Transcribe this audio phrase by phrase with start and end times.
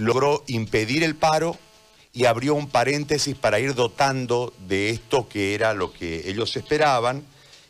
[0.00, 1.56] logró impedir el paro
[2.12, 7.24] y abrió un paréntesis para ir dotando de esto que era lo que ellos esperaban.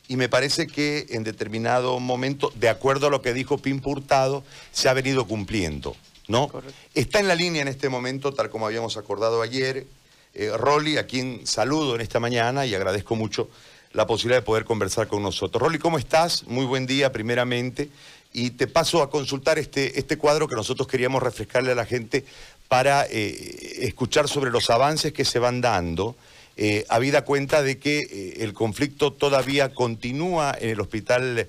[0.09, 4.43] Y me parece que en determinado momento, de acuerdo a lo que dijo Pim Hurtado,
[4.73, 5.95] se ha venido cumpliendo.
[6.27, 6.51] ¿no?
[6.95, 9.87] Está en la línea en este momento, tal como habíamos acordado ayer,
[10.35, 13.51] eh, Rolly, a quien saludo en esta mañana y agradezco mucho
[13.93, 15.61] la posibilidad de poder conversar con nosotros.
[15.61, 16.45] Rolly, ¿cómo estás?
[16.47, 17.91] Muy buen día, primeramente.
[18.33, 22.25] Y te paso a consultar este, este cuadro que nosotros queríamos refrescarle a la gente
[22.71, 26.15] para eh, escuchar sobre los avances que se van dando,
[26.57, 31.49] eh, habida cuenta de que eh, el conflicto todavía continúa en el Hospital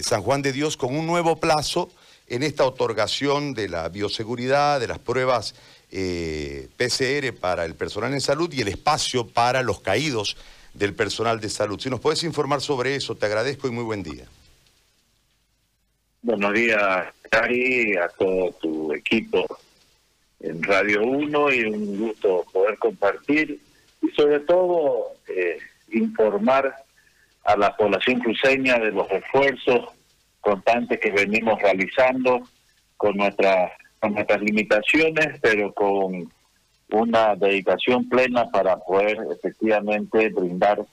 [0.00, 1.90] San Juan de Dios con un nuevo plazo
[2.26, 5.54] en esta otorgación de la bioseguridad, de las pruebas
[5.90, 10.38] PCR para el personal en salud y el espacio para los caídos
[10.72, 11.78] del personal de salud.
[11.78, 14.24] Si nos puedes informar sobre eso, te agradezco y muy buen día.
[16.20, 19.46] Buenos días, Cari, a todo tu equipo
[20.40, 23.60] en Radio 1 y un gusto poder compartir
[24.02, 25.58] y sobre todo eh,
[25.92, 26.74] informar
[27.44, 29.90] a la población cruceña de los esfuerzos
[30.40, 32.42] constantes que venimos realizando
[32.96, 36.32] con nuestras con nuestras limitaciones, pero con
[36.90, 40.84] una dedicación plena para poder efectivamente brindar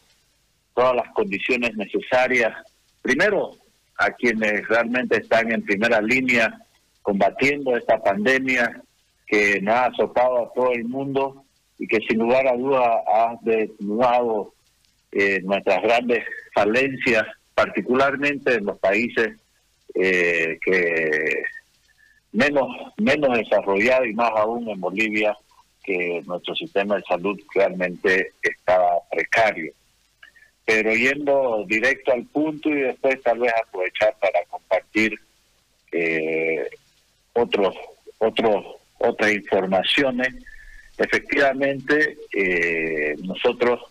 [0.76, 2.54] todas las condiciones necesarias,
[3.02, 3.58] primero
[3.98, 6.62] a quienes realmente están en primera línea
[7.02, 8.82] combatiendo esta pandemia
[9.28, 11.44] que nos ha azotado a todo el mundo
[11.78, 14.54] y que sin lugar a duda ha desnudado
[15.12, 16.24] eh, nuestras grandes
[16.54, 19.38] falencias, particularmente en los países
[19.94, 21.44] eh, que
[22.32, 25.38] menos, menos desarrollados y más aún en Bolivia,
[25.84, 29.72] que nuestro sistema de salud realmente estaba precario.
[30.66, 35.20] Pero yendo directo al punto y después tal vez aprovechar para compartir
[35.92, 36.68] eh,
[37.34, 37.76] otros
[38.18, 38.66] otros
[38.98, 40.30] otras informaciones.
[40.98, 43.82] Efectivamente, eh, nosotros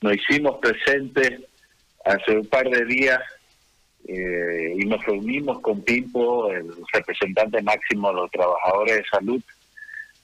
[0.00, 1.40] nos hicimos presentes
[2.04, 3.20] hace un par de días
[4.06, 9.42] eh, y nos reunimos con Pimpo, el representante máximo de los trabajadores de salud,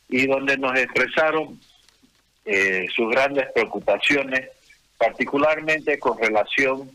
[0.09, 1.59] y donde nos expresaron
[2.45, 4.49] eh, sus grandes preocupaciones,
[5.01, 6.91] particularmente con relación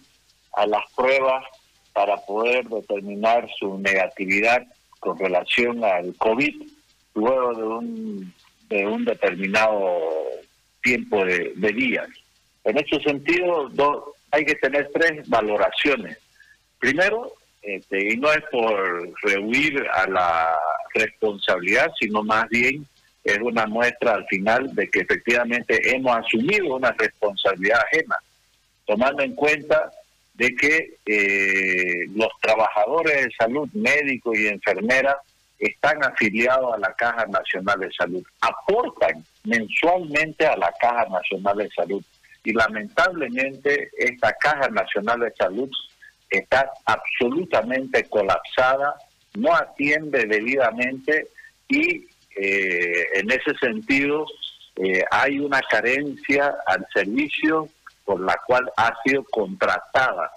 [0.54, 1.44] a las pruebas
[1.92, 4.64] para poder determinar su negatividad
[5.00, 6.56] con relación al COVID
[7.16, 8.34] luego de un,
[8.70, 10.00] de un determinado
[10.84, 12.08] tiempo de, días.
[12.64, 13.72] En ese sentido,
[14.30, 16.20] hay que tener tres valoraciones.
[16.78, 17.34] Primero,
[17.64, 20.56] este, y no es por rehuir a la
[20.94, 22.88] responsabilidad, sino más bien
[23.26, 28.16] es una muestra al final de que efectivamente hemos asumido una responsabilidad ajena,
[28.86, 29.92] tomando en cuenta
[30.36, 35.16] de que eh, los trabajadores de salud, médicos y enfermeras,
[35.58, 41.70] están afiliados a la Caja Nacional de Salud, aportan mensualmente a la Caja Nacional de
[41.72, 42.04] Salud.
[42.44, 45.70] Y lamentablemente esta Caja Nacional de Salud
[46.30, 48.96] está absolutamente colapsada,
[49.36, 51.28] no atiende debidamente
[51.68, 54.26] y eh, en ese sentido
[54.76, 57.70] eh, hay una carencia al servicio
[58.04, 60.32] por la cual ha sido contratada.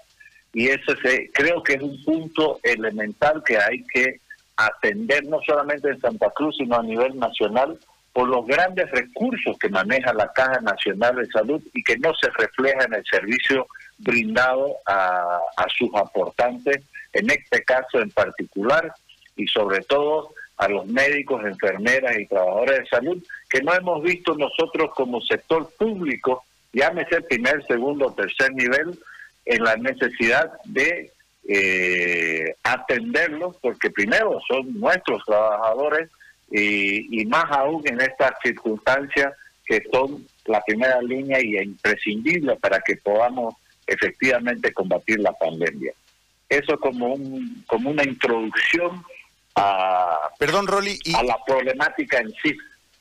[0.52, 4.20] Y ese se, creo que es un punto elemental que hay que
[4.56, 7.78] atender no solamente en Santa Cruz, sino a nivel nacional,
[8.12, 12.28] por los grandes recursos que maneja la Caja Nacional de Salud y que no se
[12.30, 15.40] refleja en el servicio brindado a,
[15.76, 16.82] sus aportantes,
[17.12, 18.92] en este caso en particular,
[19.36, 24.34] y sobre todo a los médicos, enfermeras y trabajadores de salud, que no hemos visto
[24.36, 28.98] nosotros como sector público, llámese primer, segundo, tercer nivel,
[29.44, 31.10] en la necesidad de
[31.48, 36.10] eh, atenderlos, porque primero son nuestros trabajadores
[36.50, 39.32] y, más aún en estas circunstancias
[39.64, 43.54] que son la primera línea y imprescindible para que podamos
[43.86, 45.92] efectivamente combatir la pandemia.
[46.48, 49.02] Eso como un como una introducción
[49.58, 52.56] a, Perdón, Rolly, a la problemática en sí.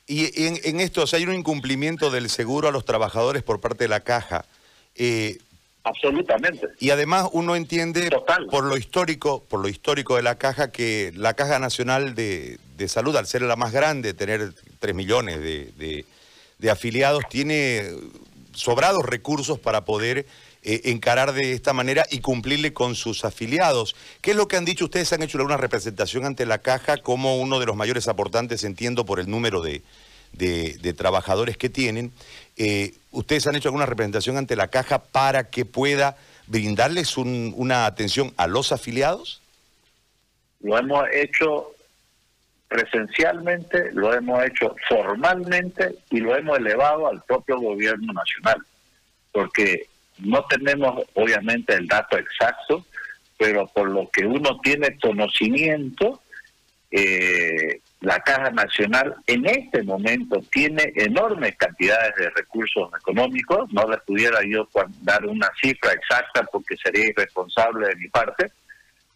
[0.06, 3.60] Y en, en esto, o sea, hay un incumplimiento del seguro a los trabajadores por
[3.60, 4.44] parte de la caja.
[4.94, 5.38] Eh,
[5.84, 6.68] Absolutamente.
[6.80, 8.10] Y además uno entiende
[8.50, 12.58] por lo histórico, por lo histórico de la caja, que la Caja Nacional de,
[12.88, 16.04] Salud, al ser la más grande, tener 3 millones de,
[16.70, 17.90] afiliados, tiene
[18.52, 20.26] sobrados recursos para poder
[20.62, 23.94] eh, encarar de esta manera y cumplirle con sus afiliados.
[24.20, 24.86] ¿Qué es lo que han dicho?
[24.86, 29.04] Ustedes han hecho alguna representación ante la caja como uno de los mayores aportantes, entiendo,
[29.04, 29.82] por el número de,
[30.32, 32.12] de, trabajadores que tienen.
[32.56, 36.16] Eh, ¿Ustedes han hecho alguna representación ante la caja para que pueda
[36.46, 39.42] brindarles una atención a los afiliados?
[40.60, 41.74] Lo hemos hecho
[42.68, 48.58] presencialmente, lo hemos hecho formalmente y lo hemos elevado al propio gobierno nacional,
[49.32, 49.86] porque
[50.18, 52.86] no tenemos obviamente el dato exacto,
[53.38, 56.20] pero por lo que uno tiene conocimiento,
[56.90, 64.00] eh, la Caja Nacional en este momento tiene enormes cantidades de recursos económicos, no les
[64.02, 64.68] pudiera yo
[65.02, 68.46] dar una cifra exacta porque sería irresponsable de mi parte,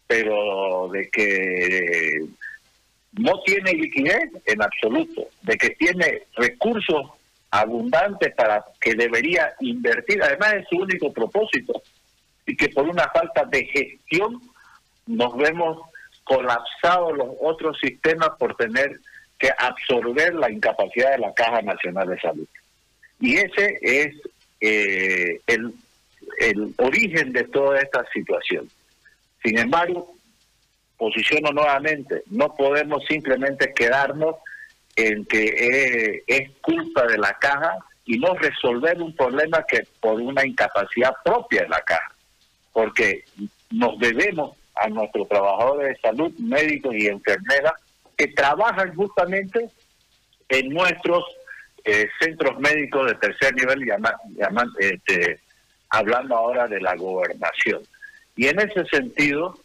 [0.05, 2.25] pero de que
[3.13, 7.11] no tiene liquidez en absoluto, de que tiene recursos
[7.53, 11.83] abundantes para que debería invertir, además es su único propósito,
[12.47, 14.41] y que por una falta de gestión
[15.05, 15.79] nos vemos
[16.23, 18.99] colapsados los otros sistemas por tener
[19.37, 22.47] que absorber la incapacidad de la Caja Nacional de Salud.
[23.19, 24.15] Y ese es
[24.59, 25.75] eh, el,
[26.39, 28.67] el origen de toda esta situación.
[29.43, 30.15] Sin embargo,
[30.97, 34.37] posiciono nuevamente, no podemos simplemente quedarnos
[34.95, 40.19] en que eh, es, culpa de la caja y no resolver un problema que por
[40.19, 42.13] una incapacidad propia de la caja,
[42.71, 43.23] porque
[43.71, 47.73] nos debemos a nuestros trabajadores de salud, médicos y enfermeras
[48.17, 49.69] que trabajan justamente
[50.49, 51.23] en nuestros
[51.85, 53.83] eh, centros médicos de tercer nivel,
[54.79, 55.39] este,
[55.89, 57.81] hablando ahora de la gobernación.
[58.35, 59.57] Y en ese sentido,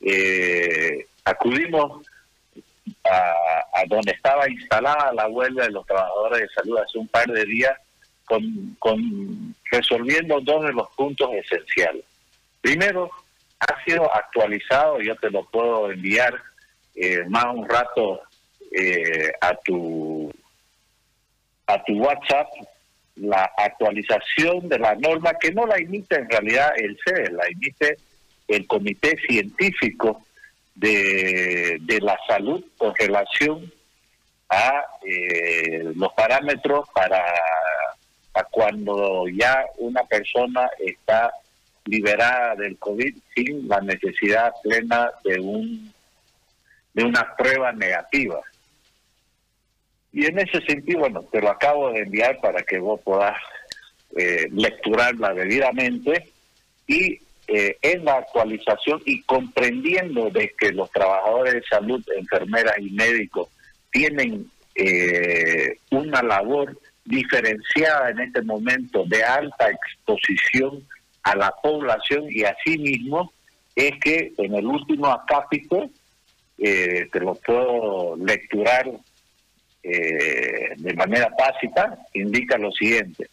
[0.00, 2.06] eh, acudimos
[3.04, 7.44] a, donde estaba instalada la huelga de los trabajadores de salud hace un par de
[7.44, 7.78] días,
[8.24, 12.04] con, con resolviendo dos de los puntos esenciales.
[12.60, 13.10] Primero,
[13.60, 16.34] ha sido actualizado, yo te lo puedo enviar
[16.94, 18.22] eh, más un rato
[18.72, 20.32] eh, a tu
[21.66, 22.48] a tu WhatsApp
[23.16, 27.96] la actualización de la norma que no la emite en realidad el CEDE, la emite
[28.48, 30.24] el Comité Científico
[30.74, 33.72] de, de la Salud con relación
[34.48, 37.22] a eh, los parámetros para,
[38.50, 41.32] cuando ya una persona está
[41.84, 45.92] liberada del COVID sin la necesidad plena de un
[46.94, 48.40] de una prueba negativa.
[50.12, 53.36] Y en ese sentido, bueno, te lo acabo de enviar para que vos puedas
[54.16, 56.30] eh, lecturarla debidamente
[56.86, 57.18] y
[57.48, 63.48] eh, en la actualización y comprendiendo de que los trabajadores de salud, enfermeras y médicos
[63.90, 70.82] tienen eh, una labor diferenciada en este momento de alta exposición
[71.22, 73.32] a la población y asimismo
[73.74, 75.90] es que en el último acápite,
[76.58, 78.90] eh, te lo puedo lecturar
[79.82, 83.28] eh, de manera tácita, indica lo siguiente.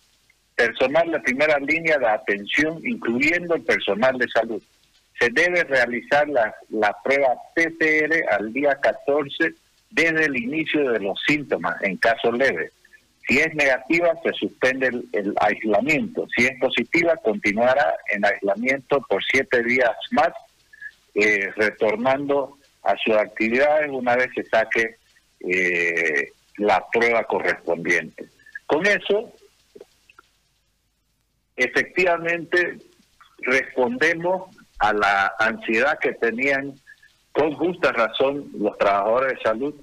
[0.66, 4.62] Personal de primera línea de atención, incluyendo el personal de salud.
[5.20, 9.54] Se debe realizar la, la prueba PCR al día 14
[9.90, 12.72] desde el inicio de los síntomas, en caso leve
[13.28, 16.28] si es negativa, se suspende el, aislamiento.
[16.36, 20.32] Si es positiva, continuará en aislamiento por siete días más,
[21.16, 24.96] eh, retornando a sus actividades una vez que saque
[25.40, 28.26] eh, la prueba correspondiente.
[28.66, 29.32] Con eso,
[31.64, 32.78] efectivamente,
[33.40, 36.76] respondemos a la ansiedad que tenían
[37.32, 39.76] con justa razón los trabajadores de salud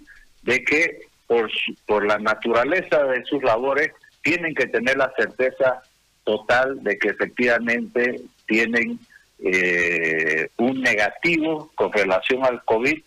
[0.43, 1.51] de que por,
[1.87, 3.93] por la naturaleza de sus labores,
[4.23, 5.83] tienen que tener la certeza
[6.25, 8.99] total de que efectivamente tienen
[9.39, 13.01] eh, un negativo con relación al COVID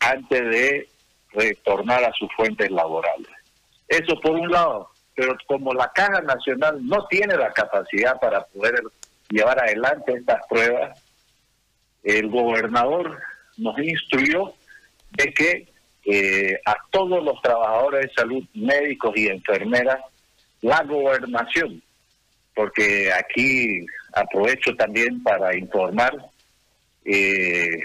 [0.00, 0.88] antes de
[1.32, 3.28] retornar a sus fuentes laborales.
[3.86, 8.80] Eso por un lado, pero como la Caja Nacional no tiene la capacidad para poder
[9.28, 10.96] llevar adelante estas pruebas,
[12.04, 13.18] el gobernador
[13.56, 14.54] nos instruyó
[15.10, 15.68] de que
[16.04, 19.98] eh, a todos los trabajadores de salud, médicos y enfermeras,
[20.60, 21.82] la gobernación,
[22.54, 26.12] porque aquí aprovecho también para informar,
[27.04, 27.80] eh,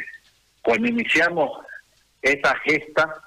[0.62, 1.50] cuando iniciamos
[2.22, 3.24] esa gesta,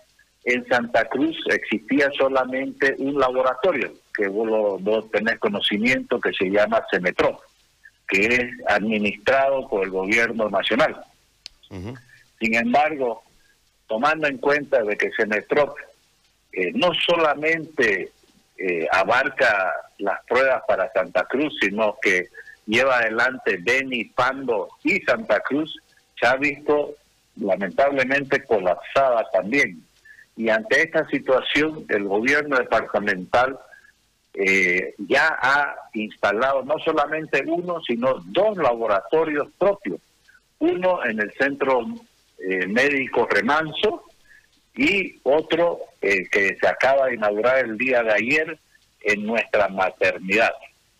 [0.46, 6.84] en Santa Cruz existía solamente un laboratorio, que vos, vos tenés conocimiento, que se llama
[6.88, 7.40] CEMETRO,
[8.06, 10.96] que es administrado por el gobierno nacional.
[11.68, 13.24] Sin embargo,
[13.88, 15.76] tomando en cuenta de que Senestrop
[16.52, 18.12] eh, no solamente
[18.56, 22.28] eh, abarca las pruebas para Santa Cruz, sino que
[22.66, 25.76] lleva adelante Beni, Pando y Santa Cruz,
[26.20, 26.94] se ha visto
[27.34, 29.85] lamentablemente colapsada también.
[30.36, 33.58] Y ante esta situación, el gobierno departamental
[34.34, 40.00] eh, ya ha instalado no solamente uno, sino dos laboratorios propios.
[40.58, 41.86] Uno en el centro
[42.38, 44.04] eh, médico Remanso
[44.74, 48.58] y otro eh, que se acaba de inaugurar el día de ayer
[49.00, 50.52] en nuestra maternidad,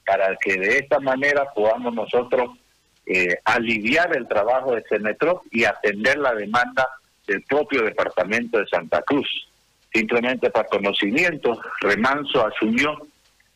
[0.07, 2.57] para que de esta manera podamos nosotros
[3.05, 6.89] eh, aliviar el trabajo de Cenetrop y atender la demanda
[7.27, 9.29] del propio departamento de Santa Cruz.
[9.93, 13.07] Simplemente para conocimiento, Remanso asumió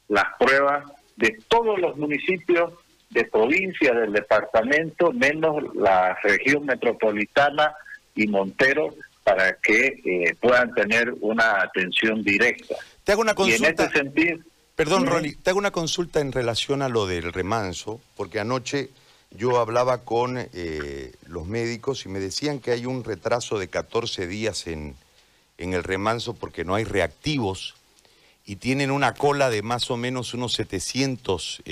[0.08, 0.84] las pruebas
[1.16, 2.72] de todos los municipios
[3.10, 7.74] de provincia del departamento, menos la región metropolitana
[8.14, 12.76] y Montero, para que eh, puedan tener una atención directa.
[13.04, 13.66] Te hago una consulta.
[13.66, 14.38] en este sentido,
[14.80, 15.06] Perdón,
[15.42, 18.88] te hago una consulta en relación a lo del remanso, porque anoche
[19.30, 24.26] yo hablaba con eh, los médicos y me decían que hay un retraso de 14
[24.26, 24.96] días en,
[25.58, 27.74] en el remanso porque no hay reactivos
[28.44, 31.62] y tienen una cola de más o menos unos 700,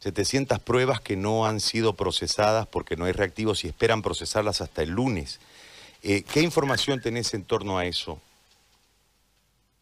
[0.00, 4.60] 700 eh, pruebas que no han sido procesadas porque no hay reactivos y esperan procesarlas
[4.60, 5.38] hasta el lunes.
[6.02, 8.20] Eh, ¿Qué información tenés en torno a eso?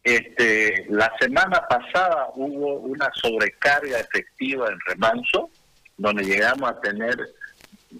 [0.04, 5.48] Este, la semana pasada hubo una sobrecarga efectiva en remanso,
[5.96, 7.16] donde llegamos a tener,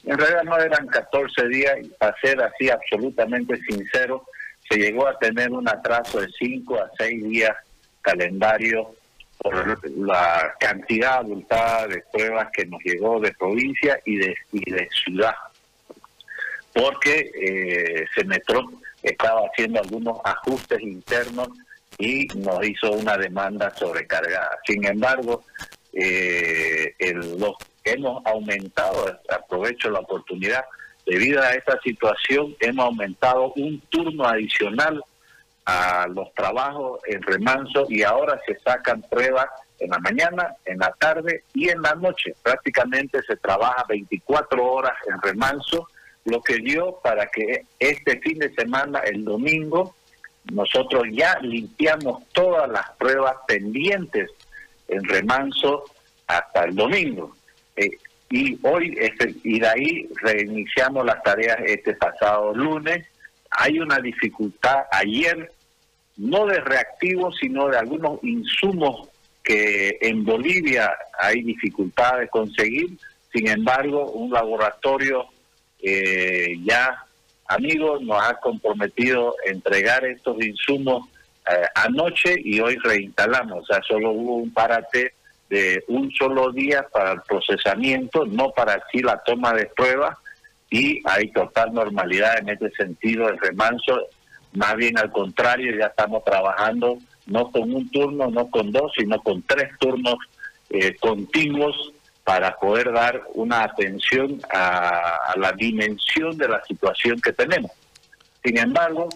[0.05, 4.25] en realidad no eran 14 días, para ser así absolutamente sincero,
[4.69, 7.57] se llegó a tener un atraso de 5 a 6 días
[8.01, 8.95] calendario
[9.39, 14.89] por la cantidad abultada de pruebas que nos llegó de provincia y de, y de
[15.05, 15.35] ciudad,
[16.73, 18.71] porque eh, Semetro
[19.03, 21.49] estaba haciendo algunos ajustes internos
[21.99, 24.59] y nos hizo una demanda sobrecargada.
[24.65, 25.45] Sin embargo,
[25.93, 30.65] eh, el, los hemos aumentado, aprovecho la oportunidad,
[31.07, 35.03] debido a esta situación, hemos aumentado un turno adicional
[35.65, 39.47] a los trabajos en remanso y ahora se sacan pruebas
[39.79, 42.35] en la mañana, en la tarde y en la noche.
[42.43, 45.89] Prácticamente se trabaja 24 horas en remanso,
[46.25, 49.95] lo que dio para que este fin de semana, el domingo,
[50.53, 54.31] nosotros ya limpiamos todas las pruebas pendientes
[54.89, 55.85] en remanso
[56.27, 57.35] hasta el domingo.
[57.76, 57.91] Eh,
[58.31, 63.07] y hoy, este, y de ahí reiniciamos las tareas este pasado lunes.
[63.50, 65.52] Hay una dificultad ayer,
[66.17, 69.09] no de reactivos, sino de algunos insumos
[69.45, 72.91] que en Bolivia hay dificultad de conseguir.
[73.33, 75.26] Sin embargo, un laboratorio
[75.83, 77.05] eh, ya
[77.52, 81.09] amigos, nos ha comprometido entregar estos insumos
[81.50, 83.62] eh, anoche y hoy reinstalamos.
[83.62, 85.14] O sea, solo hubo un parate
[85.52, 90.16] de un solo día para el procesamiento, no para así la toma de pruebas
[90.71, 94.09] y hay total normalidad en este sentido el remanso.
[94.54, 99.21] Más bien al contrario, ya estamos trabajando no con un turno, no con dos, sino
[99.21, 100.16] con tres turnos
[100.71, 101.92] eh, continuos
[102.25, 107.73] para poder dar una atención a, la dimensión de la situación que tenemos.
[108.42, 109.11] Sin embargo,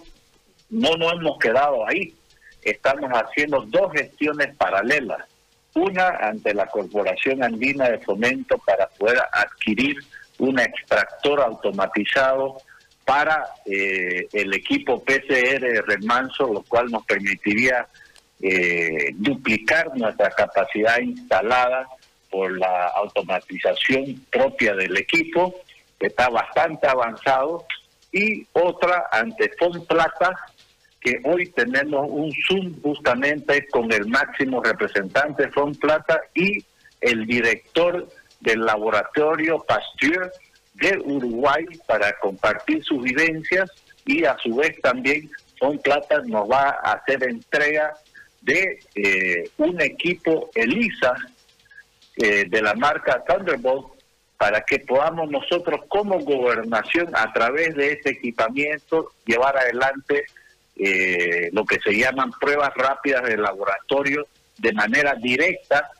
[0.69, 2.15] no nos hemos quedado ahí.
[2.61, 5.25] Estamos haciendo dos gestiones paralelas.
[5.77, 9.99] Una ante la Corporación Andina de Fomento para poder adquirir
[10.39, 12.57] un extractor automatizado
[13.05, 17.87] para eh, el equipo PCR remanso, lo cual nos permitiría
[18.41, 21.87] eh, duplicar nuestra capacidad instalada
[22.31, 25.57] por la automatización propia del equipo,
[26.01, 27.67] que está bastante avanzado,
[28.13, 29.51] y otra ante
[29.87, 30.35] Plata,
[31.07, 36.65] que hoy tenemos un Zoom justamente con el máximo representante de Plata y
[37.01, 38.09] el director
[38.41, 40.33] del laboratorio Pasteur
[40.75, 43.71] de Uruguay para compartir sus vivencias
[44.05, 45.31] y a su vez también
[45.85, 47.95] Plata nos va a hacer entrega
[48.41, 51.15] de eh, un equipo ELISA
[52.17, 53.93] eh, de la marca Thunderbolt
[54.39, 60.25] para que podamos nosotros como gobernación a través de este equipamiento llevar adelante
[60.77, 64.27] eh, lo que se llaman pruebas rápidas de laboratorio
[64.59, 65.91] de manera directa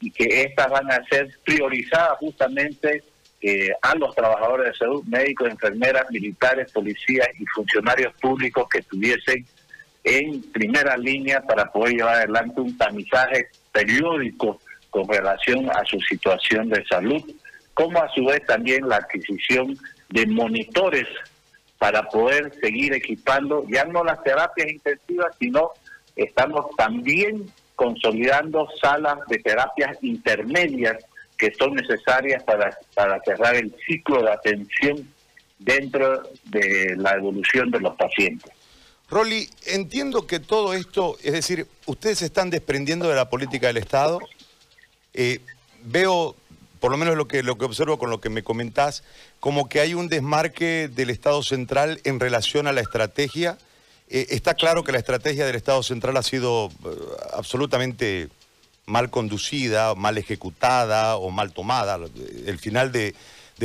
[0.00, 3.02] y que estas van a ser priorizadas justamente
[3.42, 9.46] eh, a los trabajadores de salud, médicos, enfermeras, militares, policías y funcionarios públicos que estuviesen
[10.04, 14.60] en primera línea para poder llevar adelante un tamizaje periódico
[14.90, 17.22] con relación a su situación de salud,
[17.74, 19.76] como a su vez también la adquisición
[20.08, 21.06] de monitores
[21.80, 25.70] para poder seguir equipando ya no las terapias intensivas, sino
[26.14, 31.02] estamos también consolidando salas de terapias intermedias
[31.38, 35.08] que son necesarias para, para cerrar el ciclo de atención
[35.58, 38.52] dentro de la evolución de los pacientes.
[39.08, 43.78] Rolly, entiendo que todo esto, es decir, ustedes se están desprendiendo de la política del
[43.78, 44.20] Estado,
[45.14, 45.40] eh,
[45.82, 46.36] veo,
[46.78, 49.02] por lo menos lo que, lo que observo con lo que me comentás,
[49.40, 53.58] como que hay un desmarque del Estado central en relación a la estrategia
[54.10, 56.88] Eh, está claro que la estrategia del Estado Central ha sido eh,
[57.32, 58.28] absolutamente
[58.84, 61.96] mal conducida, mal ejecutada o mal tomada.
[62.44, 63.14] El final de,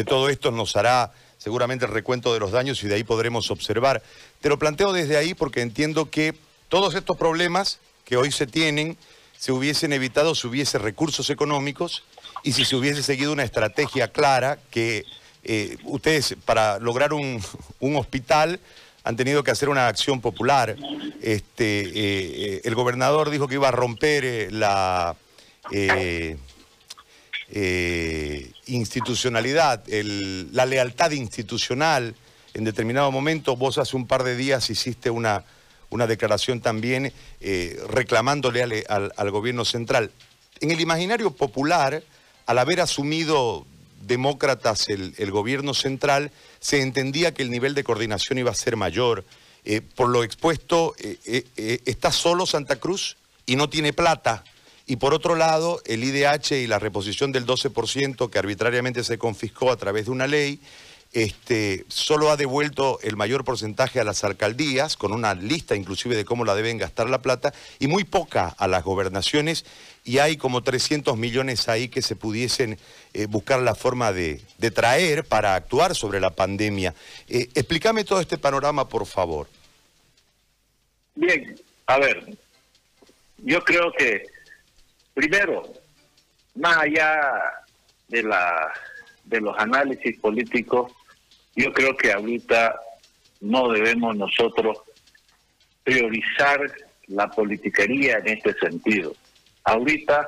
[0.05, 4.03] todo esto nos hará seguramente el recuento de los daños y de ahí podremos observar.
[4.39, 6.36] Te lo planteo desde ahí porque entiendo que
[6.70, 8.98] todos estos problemas que hoy se tienen
[9.39, 12.03] se hubiesen evitado si hubiese recursos económicos
[12.44, 15.05] y si se hubiese seguido una estrategia clara que
[15.48, 17.40] eh, ustedes para lograr un,
[17.80, 18.60] hospital
[19.04, 20.75] han tenido que hacer una acción popular.
[21.22, 25.16] Este, eh, eh, el gobernador dijo que iba a romper eh, la
[28.66, 32.16] institucionalidad, la lealtad institucional.
[32.56, 35.44] En determinado momento, vos hace un par de días hiciste una,
[35.92, 37.14] una declaración también
[37.90, 40.10] reclamándole al, al gobierno central.
[40.62, 42.02] En el imaginario popular,
[42.48, 43.68] al haber asumido
[44.08, 49.26] demócratas el, gobierno central, se entendía que el nivel de coordinación iba a ser mayor.
[49.64, 51.18] Eh, por lo expuesto, eh,
[51.56, 54.44] eh, está solo Santa Cruz y no tiene plata.
[54.88, 59.72] Y por otro lado, el IDH y la reposición del 12% que arbitrariamente se confiscó
[59.72, 60.60] a través de una ley,
[61.16, 66.26] este, solo ha devuelto el mayor porcentaje a las alcaldías, con una lista inclusive de
[66.26, 69.66] cómo la deben gastar la plata, y muy poca a las gobernaciones,
[70.04, 72.78] y hay como 300 millones ahí que se pudiesen
[73.14, 74.42] eh, buscar la forma de,
[74.74, 76.94] traer para actuar sobre la pandemia.
[77.30, 79.48] Eh, explícame todo este panorama, por favor.
[81.16, 82.26] Bien, a ver,
[83.38, 84.26] yo creo que,
[85.14, 85.64] primero,
[86.56, 87.32] más allá
[88.10, 88.74] de, la,
[89.24, 90.92] de los análisis políticos,
[91.56, 92.80] yo creo que ahorita
[93.42, 94.78] no debemos nosotros
[95.84, 96.60] priorizar
[97.08, 99.14] la politiquería en este sentido.
[99.64, 100.28] Ahorita,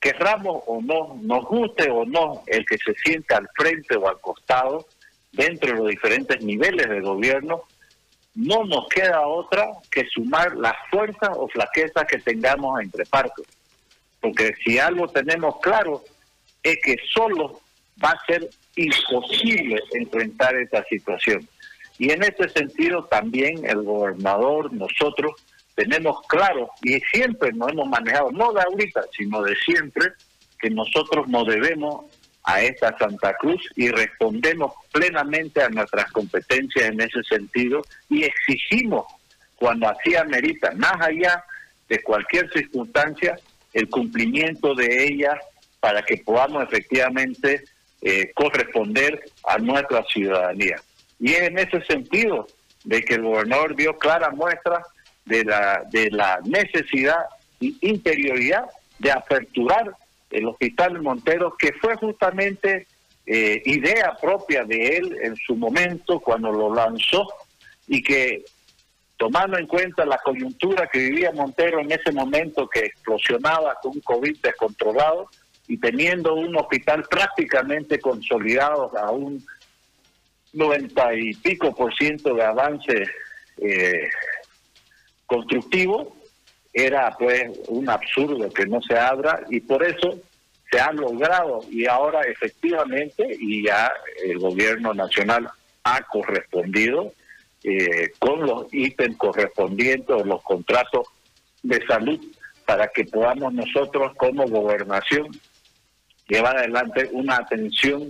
[0.00, 4.20] querramos o no, nos guste o no el que se sienta al frente o al
[4.20, 4.86] costado,
[5.32, 7.62] dentro de los diferentes niveles de gobierno,
[8.34, 13.46] no nos queda otra que sumar las fuerzas o flaquezas que tengamos entre partes.
[14.20, 16.02] Porque si algo tenemos claro
[16.62, 17.60] es que solo
[18.02, 18.48] va a ser
[18.84, 21.46] imposible enfrentar esta situación.
[21.98, 25.32] Y en ese sentido también el gobernador, nosotros,
[25.74, 30.12] tenemos claro y siempre nos hemos manejado, no de ahorita, sino de siempre,
[30.58, 32.04] que nosotros nos debemos
[32.44, 39.06] a esta Santa Cruz y respondemos plenamente a nuestras competencias en ese sentido y exigimos
[39.56, 41.44] cuando así amerita, más allá
[41.88, 43.38] de cualquier circunstancia,
[43.72, 45.34] el cumplimiento de ellas
[45.80, 47.64] para que podamos efectivamente
[48.02, 50.76] eh, corresponder a nuestra ciudadanía.
[51.18, 52.46] Y es en ese sentido
[52.84, 54.82] de que el gobernador dio clara muestra
[55.26, 57.26] de la, de la necesidad
[57.60, 58.64] y interioridad
[58.98, 59.94] de aperturar
[60.30, 62.86] el Hospital Montero, que fue justamente
[63.26, 67.26] eh, idea propia de él en su momento cuando lo lanzó
[67.86, 68.44] y que
[69.16, 74.00] tomando en cuenta la coyuntura que vivía Montero en ese momento que explosionaba con un
[74.00, 75.28] COVID descontrolado,
[75.70, 79.46] y teniendo un hospital prácticamente consolidado a un
[80.52, 83.04] noventa y pico por ciento de avance
[83.58, 84.08] eh,
[85.26, 86.16] constructivo,
[86.72, 90.18] era pues un absurdo que no se abra y por eso
[90.72, 93.92] se ha logrado y ahora efectivamente y ya
[94.24, 95.48] el gobierno nacional
[95.84, 97.12] ha correspondido
[97.62, 101.06] eh, con los ítems correspondientes los contratos
[101.62, 102.18] de salud
[102.66, 105.28] para que podamos nosotros como gobernación
[106.30, 108.08] llevar adelante una atención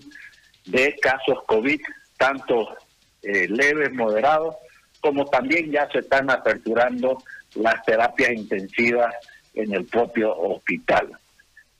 [0.66, 1.80] de casos COVID,
[2.18, 2.76] tanto
[3.22, 4.54] eh, leves, moderados,
[5.00, 7.22] como también ya se están aperturando
[7.54, 9.14] las terapias intensivas
[9.54, 11.10] en el propio hospital.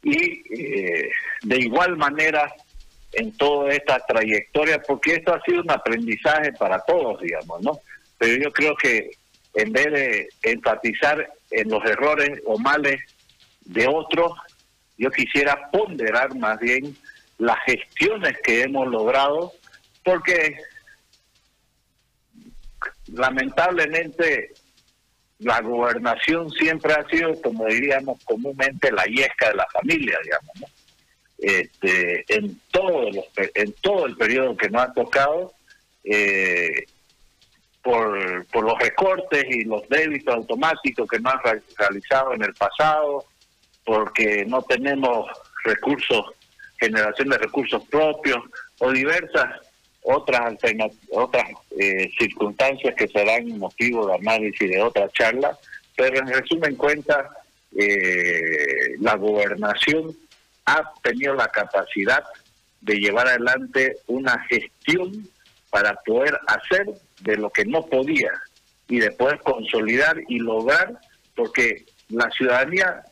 [0.03, 1.11] Y eh,
[1.43, 2.51] de igual manera,
[3.13, 7.79] en toda esta trayectoria, porque esto ha sido un aprendizaje para todos, digamos, ¿no?
[8.17, 9.11] Pero yo creo que
[9.55, 13.01] en vez de enfatizar en los errores o males
[13.67, 14.33] de otros,
[15.01, 16.95] yo quisiera ponderar más bien
[17.39, 19.51] las gestiones que hemos logrado,
[20.05, 20.59] porque
[23.07, 24.53] lamentablemente
[25.39, 30.73] la gobernación siempre ha sido, como diríamos comúnmente, la yesca de la familia, digamos,
[31.39, 33.09] este, en todo
[33.55, 35.55] en todo el periodo que nos ha tocado,
[36.05, 36.85] eh,
[37.83, 43.25] por, por los recortes y los débitos automáticos que nos han realizado en el pasado,
[43.91, 45.27] porque no tenemos
[45.65, 46.25] recursos,
[46.79, 48.39] generación de recursos propios
[48.79, 49.47] o diversas
[50.03, 50.55] otras
[51.11, 51.45] otras
[51.77, 55.59] eh, circunstancias que serán motivo de análisis de otra charla,
[55.97, 57.31] pero en resumen cuenta,
[57.77, 60.17] eh, la gobernación
[60.67, 62.23] ha tenido la capacidad
[62.83, 65.29] de llevar adelante una gestión
[65.69, 66.87] para poder hacer
[67.23, 68.31] de lo que no podía
[68.87, 70.97] y después consolidar y lograr,
[71.35, 73.03] porque la ciudadanía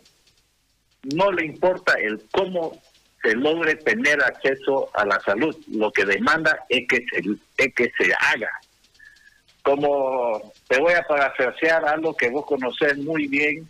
[1.14, 2.80] no le importa el cómo
[3.22, 7.22] se logre tener acceso a la salud, lo que demanda es que se,
[7.56, 8.50] es que se haga.
[9.62, 13.68] Como te voy a parafrasear algo que vos conocés muy bien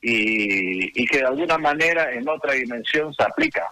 [0.00, 3.70] y, que de alguna manera en otra dimensión se aplica.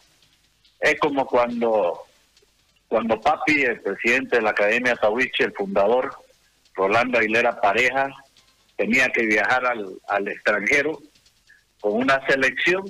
[0.80, 2.00] Es como cuando,
[2.88, 6.14] cuando Papi, el presidente de la Academia Tawiche, el fundador,
[6.74, 8.10] Rolando Aguilera Pareja,
[8.76, 10.98] tenía que viajar al, al extranjero
[11.82, 12.84] con una selección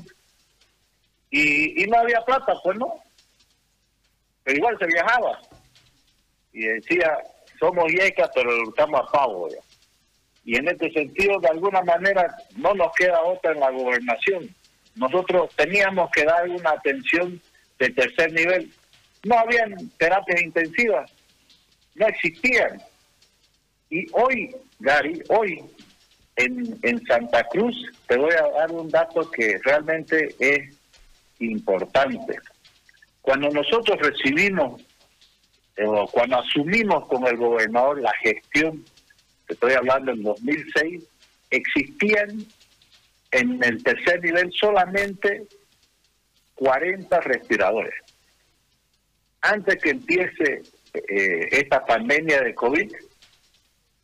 [1.31, 3.03] y, y no había plata, pues no.
[4.45, 5.41] Pero igual se viajaba.
[6.53, 7.17] Y decía,
[7.59, 9.49] somos yeca, pero estamos a pavo.
[10.45, 14.55] Y en este sentido, de alguna manera, no nos queda otra en la gobernación.
[14.95, 17.41] Nosotros teníamos que dar una atención
[17.79, 18.71] de tercer nivel.
[19.25, 21.11] No habían terapias intensivas,
[21.95, 22.83] no existían.
[23.89, 25.65] Y hoy, Gary, hoy
[26.37, 30.75] en, en Santa Cruz, te voy a dar un dato que realmente es
[31.39, 32.39] importante.
[33.21, 34.83] Cuando nosotros recibimos,
[35.77, 38.85] eh, o cuando asumimos con el gobernador la gestión,
[39.47, 41.05] te estoy hablando en 2006,
[41.51, 42.47] existían
[43.31, 45.47] en el tercer nivel solamente
[46.55, 47.95] 40 respiradores.
[49.41, 50.63] Antes que empiece
[50.95, 52.93] eh, esta pandemia de COVID,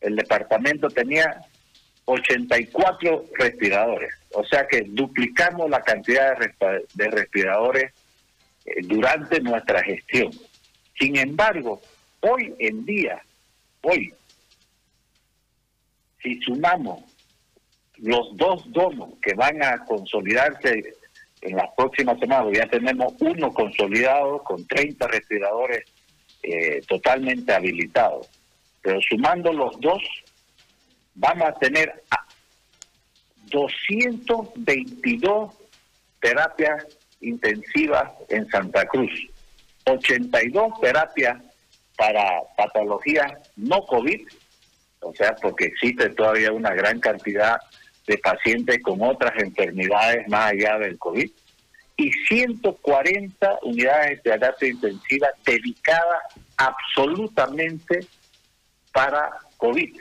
[0.00, 1.40] el departamento tenía
[2.08, 4.14] 84 respiradores.
[4.32, 6.36] O sea que duplicamos la cantidad
[6.94, 7.92] de, respiradores
[8.64, 10.30] eh, durante nuestra gestión.
[10.98, 11.82] Sin embargo,
[12.20, 13.22] hoy en día,
[13.82, 14.12] hoy,
[16.22, 17.04] si sumamos
[17.98, 20.94] los dos domos que van a consolidarse
[21.42, 25.84] en las próximas semanas, ya tenemos uno consolidado con 30 respiradores
[26.42, 28.28] eh, totalmente habilitados,
[28.80, 30.02] pero sumando los dos,
[31.18, 32.02] vamos a tener
[33.50, 35.52] 222
[36.20, 36.86] terapias
[37.20, 39.10] intensivas en Santa Cruz,
[39.84, 41.42] 82 terapias
[41.96, 44.26] para patologías no COVID,
[45.00, 47.58] o sea, porque existe todavía una gran cantidad
[48.06, 51.30] de pacientes con otras enfermedades más allá del COVID,
[51.96, 56.22] y 140 unidades de terapia intensiva dedicadas
[56.56, 58.06] absolutamente
[58.92, 59.96] para COVID,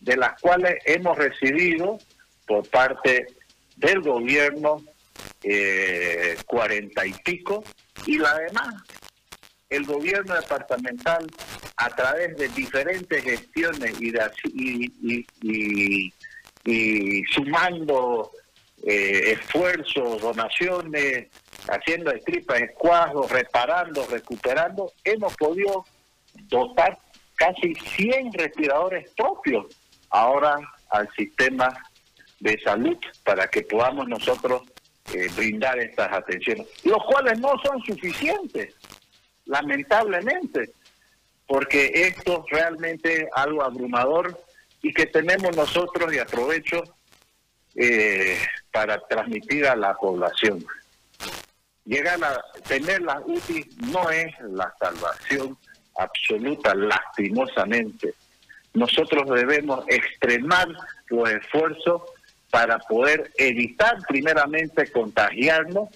[0.00, 1.98] de las cuales hemos recibido
[2.46, 3.26] por parte
[3.76, 4.82] del gobierno
[5.42, 7.62] eh, cuarenta y pico
[8.06, 8.74] y la demás.
[9.68, 11.26] El gobierno departamental
[11.76, 14.12] a través de diferentes gestiones y,
[15.42, 16.12] y,
[16.64, 18.30] y, sumando
[18.84, 21.28] eh, esfuerzos, donaciones,
[21.68, 25.84] haciendo estripas, escuajos, reparando, recuperando, hemos podido
[26.48, 26.98] dotar
[27.34, 29.66] casi 100 respiradores propios
[30.10, 30.58] ahora
[30.90, 31.68] al sistema
[32.40, 34.62] de salud para que podamos nosotros
[35.12, 38.74] eh, brindar estas atenciones, los cuales no son suficientes,
[39.44, 40.70] lamentablemente,
[41.46, 44.38] porque esto es realmente algo abrumador
[44.82, 46.82] y que tenemos nosotros, y aprovecho,
[47.74, 48.38] eh,
[48.72, 50.64] para transmitir a la población.
[51.84, 55.56] Llegar a tener la UTI no es la salvación
[55.96, 58.14] absoluta, lastimosamente.
[58.76, 60.68] Nosotros debemos extremar
[61.08, 62.02] los esfuerzos
[62.50, 65.88] para poder evitar primeramente contagiarnos,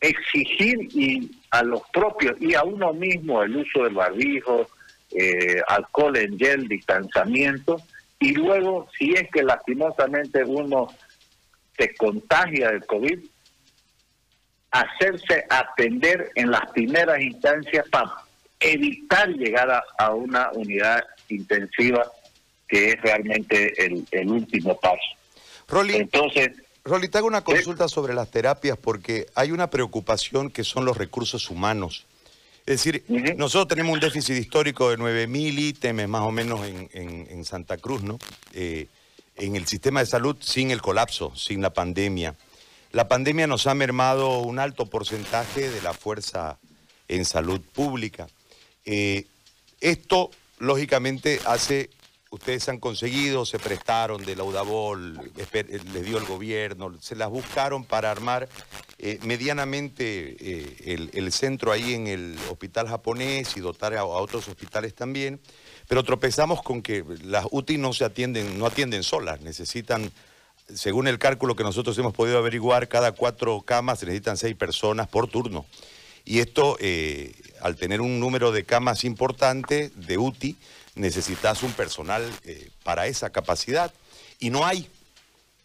[0.00, 4.68] exigir y a los propios y a uno mismo el uso del barbijo,
[5.10, 7.76] eh, alcohol en gel, distanciamiento,
[8.18, 10.88] y luego si es que lastimosamente uno
[11.76, 13.18] se contagia del COVID,
[14.70, 18.12] hacerse atender en las primeras instancias para
[18.64, 22.10] evitar llegar a, una unidad intensiva
[22.68, 25.02] que es realmente el último paso.
[25.68, 26.50] Rolly, Entonces,
[26.82, 31.50] te hago una consulta sobre las terapias porque hay una preocupación que son los recursos
[31.50, 32.06] humanos.
[32.66, 33.04] Es decir,
[33.36, 38.18] nosotros tenemos un déficit histórico de 9.000 ítems más o menos en, Santa Cruz, ¿no?
[38.54, 38.86] Eh,
[39.36, 42.36] en el sistema de salud sin el colapso, sin la pandemia.
[42.92, 46.58] La pandemia nos ha mermado un alto porcentaje de la fuerza
[47.08, 48.28] en salud pública.
[48.86, 49.26] Eh,
[49.80, 50.30] esto,
[50.64, 51.90] lógicamente, hace
[52.34, 57.84] ustedes han conseguido, se prestaron de la UDABOL, les dio el gobierno, se las buscaron
[57.84, 58.48] para armar
[58.98, 64.94] eh, medianamente eh, el, centro ahí en el hospital japonés y dotar a, otros hospitales
[64.94, 65.40] también,
[65.86, 70.10] pero tropezamos con que las UTI no se atienden, no atienden solas, necesitan,
[70.74, 75.06] según el cálculo que nosotros hemos podido averiguar, cada cuatro camas se necesitan seis personas
[75.06, 75.66] por turno.
[76.24, 80.54] Y esto, eh, al tener un número de camas importante de UTI,
[80.96, 83.90] necesitas un personal eh, para esa capacidad
[84.38, 84.86] y no hay.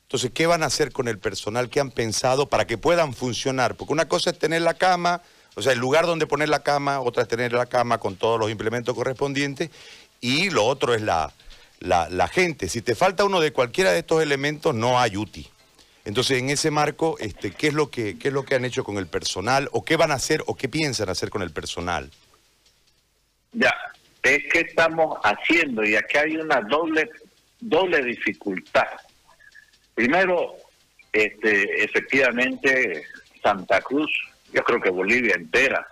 [0.03, 3.75] Entonces, ¿qué van a hacer con el personal que han pensado para que puedan funcionar?
[3.75, 5.21] Porque una cosa es tener la cama,
[5.55, 8.39] o sea, el lugar donde poner la cama, otra es tener la cama con todos
[8.39, 9.69] los implementos correspondientes
[10.21, 11.33] y lo otro es la,
[11.81, 12.69] la, gente.
[12.69, 15.49] Si te falta uno de cualquiera de estos elementos, no hay UTI.
[16.09, 18.83] Entonces, en ese marco, este, ¿qué, es lo que, ¿qué es lo que han hecho
[18.83, 19.69] con el personal?
[19.73, 22.09] ¿O qué van a hacer o qué piensan hacer con el personal?
[23.53, 23.75] Ya,
[24.23, 27.11] es que estamos haciendo y aquí hay una doble,
[27.59, 28.87] doble dificultad.
[29.93, 30.55] Primero,
[31.13, 33.03] este, efectivamente,
[33.43, 34.09] Santa Cruz,
[34.51, 35.87] yo creo que Bolivia entera,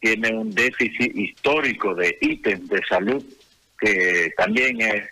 [0.00, 3.24] tiene un déficit histórico de ítems de salud
[3.78, 5.08] que también es,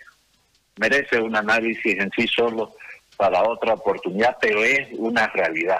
[0.75, 2.75] merece un análisis en sí solo
[3.21, 5.77] para otra oportunidad, pero es una realidad.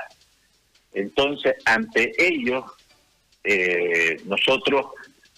[0.93, 2.63] Entonces, ante ello,
[3.43, 4.85] eh, nosotros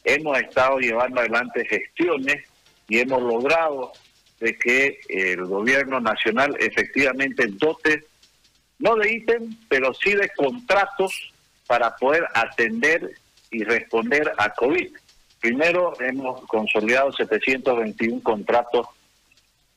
[0.04, 2.46] hemos estado llevando adelante gestiones
[2.90, 3.94] y hemos logrado
[4.42, 8.04] de que el gobierno nacional efectivamente dote,
[8.80, 11.32] no de ítem, pero sí de contratos
[11.68, 13.12] para poder atender
[13.50, 14.94] y responder a COVID.
[15.40, 18.88] Primero hemos consolidado 721 contratos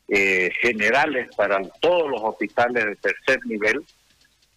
[0.09, 3.85] eh, generales para todos los hospitales de tercer nivel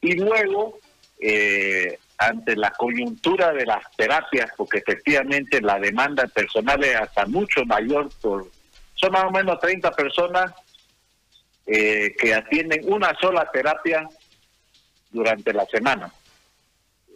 [0.02, 0.80] y luego
[1.20, 7.66] eh, ante la coyuntura de las terapias, porque efectivamente la demanda personal es hasta mucho
[7.66, 8.48] mayor, por
[8.96, 10.54] son más o menos 30 personas
[11.66, 14.08] eh, que atienden una sola terapia
[15.12, 16.12] durante la semana.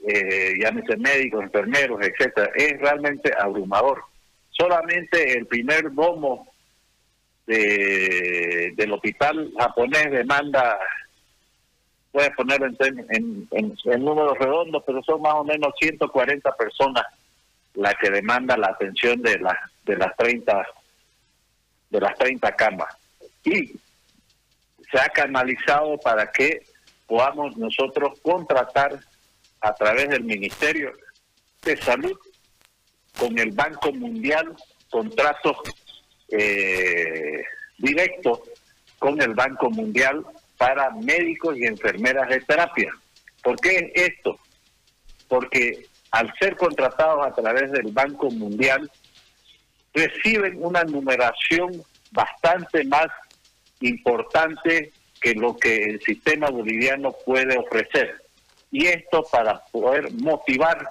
[0.07, 4.03] Eh, llámese médicos, enfermeros, etcétera, es realmente abrumador.
[4.51, 6.52] Solamente el primer domo
[7.45, 10.77] de, del hospital japonés demanda,
[12.11, 17.03] puede ponerlo en, en, números redondos, pero son más o menos 140 personas
[17.73, 20.65] las que demanda la atención de, las de las 30
[21.89, 22.95] de las 30 camas.
[23.43, 23.67] Y
[24.91, 26.63] se ha canalizado para que
[27.07, 28.99] podamos nosotros contratar
[29.61, 30.91] a través del Ministerio
[31.63, 32.17] de Salud
[33.17, 34.55] con el Banco Mundial
[34.89, 35.57] contratos
[36.29, 37.43] eh,
[37.77, 38.39] directos
[38.99, 40.25] con el Banco Mundial
[40.57, 42.91] para médicos y enfermeras de terapia.
[43.41, 44.39] ¿Por qué esto?
[45.27, 48.89] Porque al ser contratados a través del Banco Mundial,
[49.93, 53.07] reciben una numeración bastante más
[53.81, 58.21] importante que lo que el sistema boliviano puede ofrecer.
[58.71, 60.87] Y esto para poder motivar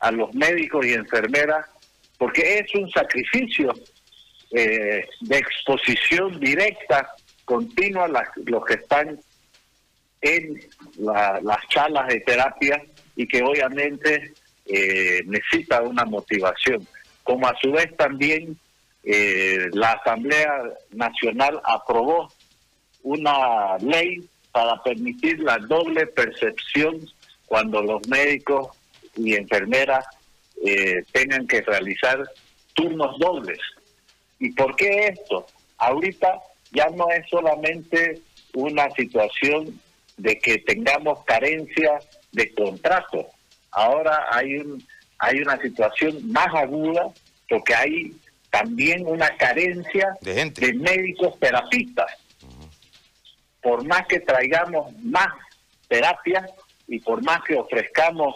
[0.00, 1.66] a los médicos y enfermeras,
[2.18, 3.72] porque es un sacrificio
[4.54, 7.08] eh, de exposición directa,
[7.46, 8.06] continua,
[8.44, 9.18] los que están
[10.20, 10.60] en
[10.98, 12.84] las charlas de terapia
[13.16, 14.34] y que obviamente
[14.66, 16.86] eh, necesita una motivación.
[17.22, 18.58] Como a su vez también
[19.04, 22.30] eh, la Asamblea Nacional aprobó
[23.02, 27.00] una ley para permitir la doble percepción
[27.46, 28.68] cuando los médicos
[29.16, 30.04] y enfermeras
[31.10, 32.22] tengan que realizar
[32.74, 33.58] turnos dobles.
[34.42, 35.46] ¿Y por qué esto?
[35.78, 38.20] Ahorita ya no es solamente
[38.54, 39.80] una situación
[40.16, 42.00] de que tengamos carencia
[42.32, 43.28] de contrato.
[43.70, 44.84] Ahora hay un
[45.20, 47.12] hay una situación más aguda
[47.48, 48.16] porque hay
[48.50, 52.10] también una carencia de, médicos terapistas.
[53.62, 55.28] Por más que traigamos más
[55.86, 56.50] terapias
[56.88, 58.34] y por más que ofrezcamos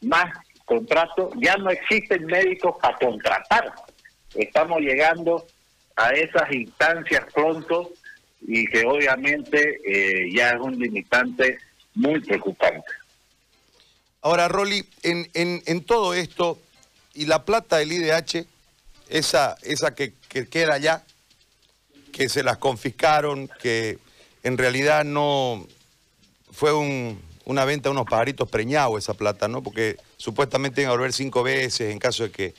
[0.00, 0.26] más
[0.64, 3.74] contratos, ya no existen médicos para contratar
[4.34, 5.46] estamos llegando
[5.96, 7.92] a esas instancias pronto
[8.42, 11.58] y que obviamente eh, ya es un limitante
[11.94, 12.86] muy preocupante.
[14.22, 16.58] Ahora, Rolly, en, en, en, todo esto,
[17.14, 18.46] y la plata del IDH,
[19.08, 21.04] esa, esa que, queda allá,
[22.12, 23.98] que se las confiscaron, que
[24.42, 25.66] en realidad no
[26.50, 29.62] fue un, una venta de unos pajaritos preñados esa plata, ¿no?
[29.62, 32.54] Porque supuestamente iban a volver cinco veces en caso de que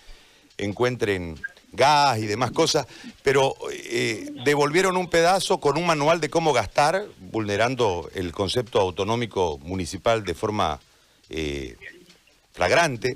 [0.57, 1.39] encuentren
[1.71, 2.85] gas y demás cosas,
[3.23, 9.57] pero eh, devolvieron un pedazo con un manual de cómo gastar, vulnerando el concepto autonómico
[9.59, 10.79] municipal de forma
[11.29, 11.77] eh,
[12.53, 13.15] flagrante.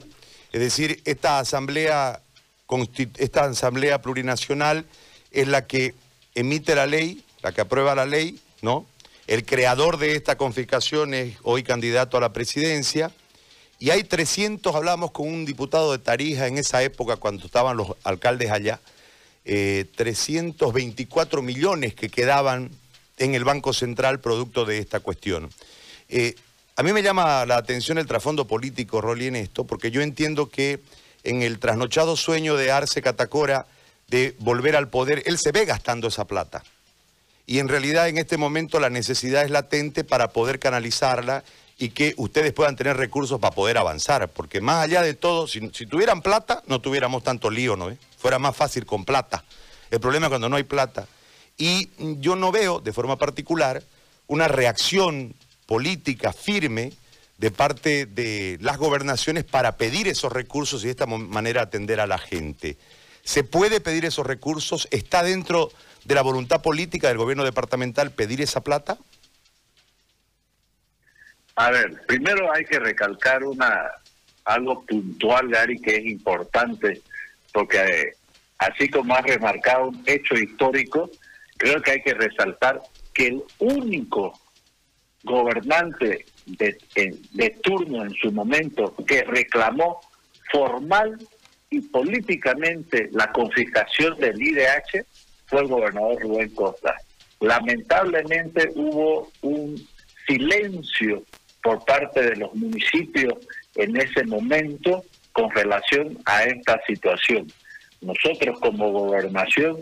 [0.51, 2.21] Es decir, esta asamblea,
[3.17, 4.85] esta asamblea plurinacional
[5.31, 5.93] es la que
[6.33, 8.85] emite la ley, la que aprueba la ley, ¿no?
[9.27, 13.11] El creador de esta confiscación es hoy candidato a la presidencia.
[13.79, 17.93] Y hay 300, hablamos con un diputado de Tarija en esa época cuando estaban los
[18.03, 18.79] alcaldes allá,
[19.43, 22.71] 324 eh, millones que quedaban
[23.17, 25.49] en el Banco Central producto de esta cuestión.
[26.09, 26.35] Eh,
[26.77, 30.49] a mí me llama la atención el trasfondo político, Rolly, en esto, porque yo entiendo
[30.49, 30.79] que
[31.23, 33.65] en el trasnochado sueño de Arce Catacora
[34.07, 36.63] de volver al poder, él se ve gastando esa plata.
[37.47, 41.43] Y en realidad en este momento la necesidad es latente para poder canalizarla
[41.77, 44.29] y que ustedes puedan tener recursos para poder avanzar.
[44.29, 47.95] Porque más allá de todo, si, tuvieran plata, no tuviéramos tanto lío, ¿no?
[48.17, 49.43] Fuera más fácil con plata.
[49.91, 51.07] El problema es cuando no hay plata.
[51.57, 53.83] Y yo no veo, de forma particular,
[54.27, 55.33] una reacción
[55.65, 56.93] política firme
[57.37, 62.07] de parte de las gobernaciones para pedir esos recursos y de esta manera atender a
[62.07, 62.77] la gente.
[63.23, 64.87] ¿Se puede pedir esos recursos?
[64.91, 65.71] ¿Está dentro
[66.05, 68.97] de la voluntad política del gobierno departamental pedir esa plata?
[71.55, 73.89] A ver, primero hay que recalcar una
[74.43, 77.01] algo puntual, Gary, que es importante,
[77.51, 78.13] porque eh,
[78.59, 81.09] así como ha remarcado un hecho histórico,
[81.57, 82.81] creo que hay que resaltar
[83.13, 84.39] que el único
[85.23, 89.99] gobernante de turno en su momento que reclamó
[90.51, 91.17] formal
[91.71, 95.05] y políticamente la confiscación del IDH
[95.47, 96.95] fue el gobernador Rubén Costa.
[97.39, 99.75] Lamentablemente hubo un
[100.27, 101.23] silencio
[101.65, 103.33] por parte de los municipios
[103.73, 107.51] en ese momento con relación a esta situación.
[108.01, 109.79] Nosotros como gobernación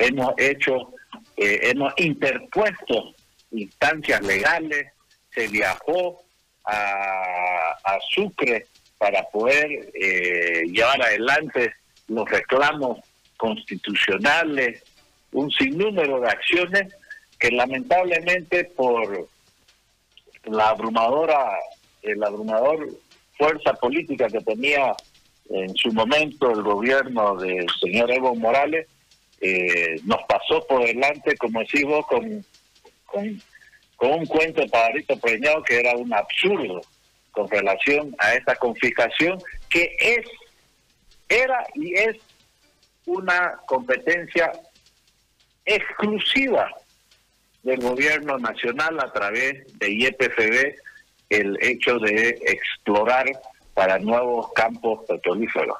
[0.00, 0.92] hemos hecho,
[1.36, 3.14] eh, hemos interpuesto
[3.52, 4.88] instancias legales,
[5.32, 6.24] se viajó
[6.64, 8.66] a, Sucre
[8.98, 11.72] para poder eh, llevar adelante
[12.08, 12.98] los reclamos
[13.36, 14.82] constitucionales,
[15.32, 16.94] un sinnúmero de acciones
[17.38, 19.28] que lamentablemente por
[20.46, 21.58] la abrumadora,
[22.02, 22.88] el abrumador
[23.36, 24.94] fuerza política que tenía
[25.50, 28.86] en su momento el gobierno del señor Evo Morales,
[29.40, 32.44] eh, nos pasó por delante, como decimos, con,
[33.04, 33.40] con,
[33.98, 36.80] un cuento de Pajarito Preñado que era un absurdo
[37.30, 40.26] con relación a esta confiscación que es,
[41.28, 42.16] era y es
[43.04, 44.52] una competencia
[45.64, 46.70] exclusiva
[47.66, 50.76] del gobierno nacional a través de IEPFB
[51.30, 53.26] el hecho de explorar
[53.74, 55.76] para nuevos campos petrolíferos.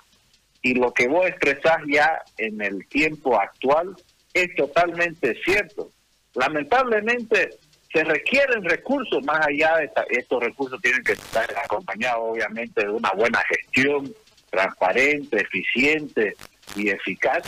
[0.62, 3.94] Y lo que vos expresás ya en el tiempo actual
[4.35, 5.92] es totalmente cierto.
[6.35, 7.51] Lamentablemente
[7.92, 13.12] se requieren recursos más allá de estos recursos tienen que estar acompañados obviamente de una
[13.12, 14.12] buena gestión
[14.51, 16.35] transparente, eficiente
[16.75, 17.44] y eficaz,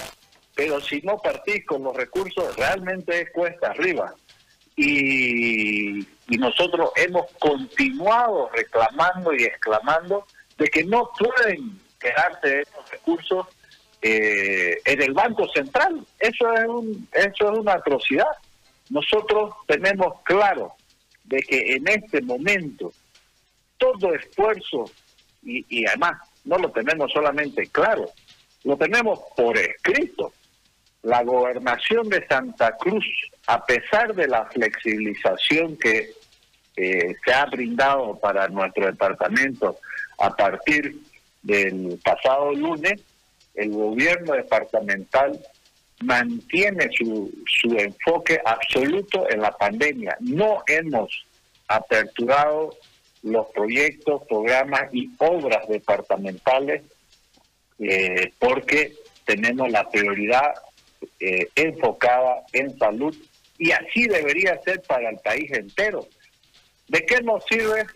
[0.54, 4.14] pero si no partís con los recursos realmente es cuesta arriba
[4.78, 6.06] y,
[6.38, 10.24] nosotros hemos continuado reclamando y exclamando
[10.56, 13.46] de que no pueden quedarse esos recursos
[14.02, 16.06] eh, en el Banco Central.
[16.20, 18.28] Eso es, un, eso es una atrocidad.
[18.90, 20.74] Nosotros tenemos claro
[21.24, 22.92] de que en este momento
[23.78, 24.84] todo esfuerzo,
[25.42, 28.10] y, y además no lo tenemos solamente claro,
[28.62, 30.32] lo tenemos por escrito.
[31.02, 33.04] La gobernación de Santa Cruz
[33.48, 36.10] a pesar de la flexibilización que
[36.76, 39.78] eh, se ha brindado para nuestro departamento
[40.18, 40.96] a partir
[41.42, 43.00] del pasado lunes,
[43.54, 45.40] el gobierno departamental
[46.02, 50.16] mantiene su, su enfoque absoluto en la pandemia.
[50.20, 51.26] No hemos
[51.68, 52.76] aperturado
[53.22, 56.82] los proyectos, programas y obras departamentales
[57.78, 60.52] eh, porque tenemos la prioridad
[61.20, 63.16] eh, enfocada en salud
[63.58, 66.06] y así debería ser para el país entero.
[66.88, 67.86] ¿De qué nos sirve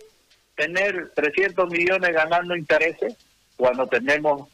[0.57, 3.17] tener 300 millones ganando intereses
[3.57, 4.49] cuando tenemos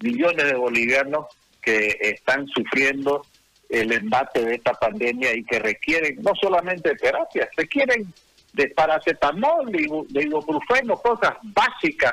[0.00, 1.26] millones de bolivianos
[1.60, 3.24] que están sufriendo
[3.68, 8.12] el embate de esta pandemia y que requieren no solamente terapia, requieren
[8.52, 12.12] de paracetamol, de ibuprofeno, cosas básicas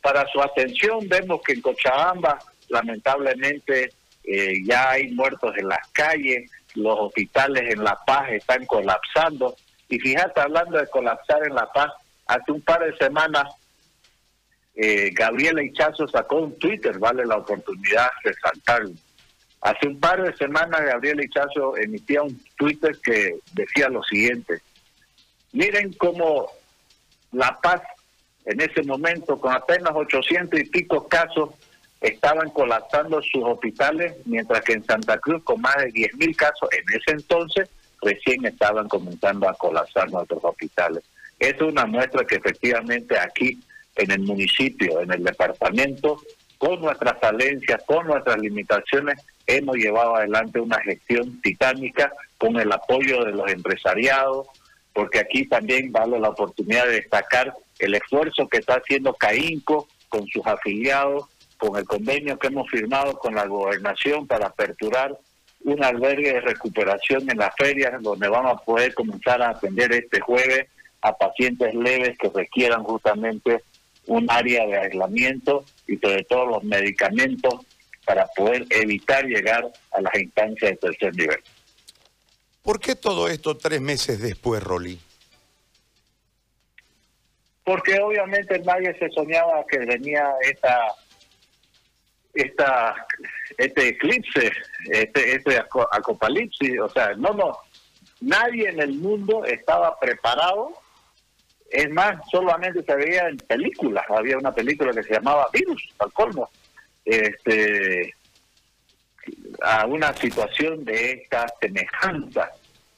[0.00, 1.08] para su atención.
[1.08, 3.92] Vemos que en Cochabamba lamentablemente
[4.24, 9.56] eh, ya hay muertos en las calles, los hospitales en La Paz están colapsando.
[9.88, 11.90] Y fíjate, hablando de colapsar en La Paz,
[12.26, 13.44] hace un par de semanas
[14.76, 18.92] eh, Gabriela Hichazo sacó un Twitter, vale la oportunidad de resaltarlo.
[19.62, 24.62] Hace un par de semanas Gabriela Hichazo emitía un Twitter que decía lo siguiente,
[25.52, 26.46] miren cómo
[27.32, 27.82] La Paz
[28.46, 31.50] en ese momento, con apenas 800 y pico casos,
[32.00, 36.84] estaban colapsando sus hospitales, mientras que en Santa Cruz, con más de 10.000 casos en
[36.96, 37.68] ese entonces,
[38.00, 41.04] recién estaban comenzando a colapsar nuestros hospitales.
[41.38, 43.58] Es una muestra que efectivamente aquí
[43.96, 46.20] en el municipio, en el departamento,
[46.58, 53.24] con nuestras falencias, con nuestras limitaciones, hemos llevado adelante una gestión titánica con el apoyo
[53.24, 54.46] de los empresariados,
[54.92, 60.26] porque aquí también vale la oportunidad de destacar el esfuerzo que está haciendo CAINCO con
[60.28, 61.26] sus afiliados
[61.60, 65.16] con el convenio que hemos firmado con la gobernación para aperturar
[65.62, 70.20] un albergue de recuperación en las ferias donde vamos a poder comenzar a atender este
[70.20, 70.66] jueves
[71.02, 73.62] a pacientes leves que requieran justamente
[74.06, 77.54] un área de aislamiento y sobre todo los medicamentos
[78.06, 81.40] para poder evitar llegar a las instancias de tercer nivel.
[82.62, 84.98] ¿Por qué todo esto tres meses después, Rolí?
[87.64, 90.78] Porque obviamente nadie se soñaba que venía esta,
[92.34, 93.06] esta,
[93.58, 94.52] este eclipse,
[94.90, 96.80] este, este apocalipsis.
[96.80, 97.58] O sea, no, no,
[98.20, 100.72] nadie en el mundo estaba preparado.
[101.70, 104.04] Es más, solamente se veía en películas.
[104.08, 106.50] Había una película que se llamaba Virus, al colmo
[107.04, 108.14] este,
[109.62, 112.50] a una situación de esta semejanza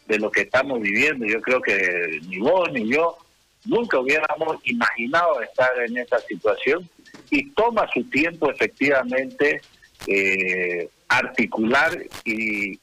[0.07, 1.27] de lo que estamos viviendo.
[1.27, 3.17] Yo creo que ni vos ni yo
[3.65, 6.89] nunca hubiéramos imaginado estar en esta situación
[7.33, 9.63] y toma su tiempo efectivamente
[10.07, 11.91] eh, articular
[12.25, 12.79] y,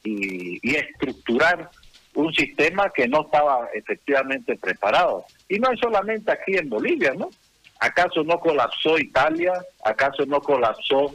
[0.76, 1.70] estructurar
[2.14, 5.24] un sistema que no estaba efectivamente preparado.
[5.48, 7.30] Y no es solamente aquí en Bolivia, ¿no?
[7.78, 9.52] ¿Acaso no colapsó Italia?
[9.84, 11.14] ¿Acaso no colapsó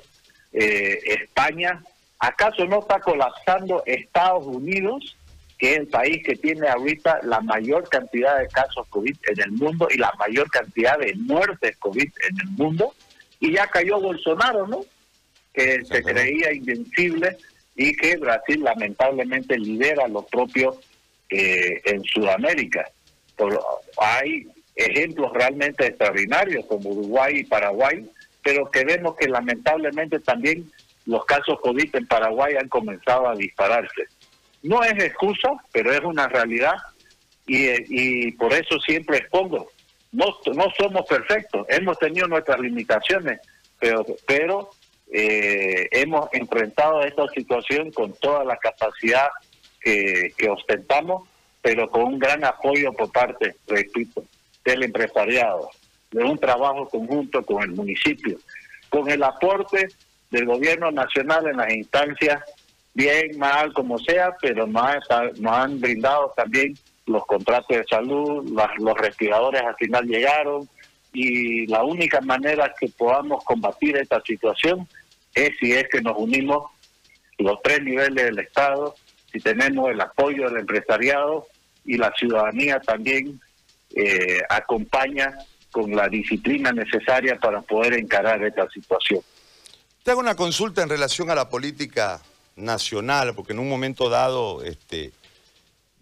[0.54, 1.84] eh, España?
[2.20, 5.18] ¿Acaso no está colapsando Estados Unidos,
[5.60, 9.52] que es el país que tiene ahorita la mayor cantidad de casos COVID en el
[9.52, 12.94] mundo y la mayor cantidad de muertes COVID en el mundo?
[13.46, 14.84] Y ya cayó Bolsonaro, ¿no?
[15.54, 17.38] Que se creía invencible
[17.76, 20.80] y que Brasil lamentablemente lidera lo propio
[21.30, 22.90] eh, en Sudamérica.
[23.36, 23.60] Por,
[23.98, 28.10] hay ejemplos realmente extraordinarios como Uruguay y Paraguay,
[28.44, 30.72] pero que vemos que lamentablemente también
[31.06, 34.06] los casos COVID en Paraguay han comenzado a dispararse.
[34.64, 36.74] No es excusa, pero es una realidad
[37.46, 39.70] y, y por eso siempre expongo.
[40.12, 43.40] No, no somos perfectos, hemos tenido nuestras limitaciones,
[43.80, 44.70] pero, pero
[45.12, 49.28] eh, hemos enfrentado esta situación con toda la capacidad
[49.82, 51.28] que, que ostentamos,
[51.62, 54.24] pero con un gran apoyo por parte, repito,
[54.64, 55.70] del empresariado,
[56.12, 58.38] de un trabajo conjunto con el municipio,
[58.90, 59.90] con el aporte
[60.32, 62.42] del gobierno nacional en las instancias,
[62.94, 66.76] bien, mal, como sea, pero nos, han brindado también
[67.06, 68.50] los contratos de salud,
[68.80, 70.68] los respiradores al final llegaron
[71.14, 74.88] y la única manera que podamos combatir esta situación
[75.34, 76.72] es si es que nos unimos
[77.38, 78.96] los tres niveles del Estado,
[79.32, 81.48] si tenemos el apoyo del empresariado
[81.84, 83.40] y la ciudadanía también
[83.96, 85.38] eh, acompaña
[85.72, 89.22] con la disciplina necesaria para poder encarar esta situación.
[90.04, 92.22] Te hago una consulta en relación a la política
[92.56, 95.12] nacional, porque en un momento dado este,